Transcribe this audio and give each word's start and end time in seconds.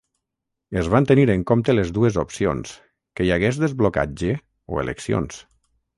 Es 0.79 0.87
van 0.93 1.05
tenir 1.11 1.25
en 1.33 1.43
compte 1.51 1.75
les 1.75 1.91
dues 1.99 2.17
opcions, 2.23 2.73
que 3.19 3.27
hi 3.27 3.33
hagués 3.37 3.63
desblocatge 3.65 4.33
o 4.77 4.85
eleccions. 4.87 5.43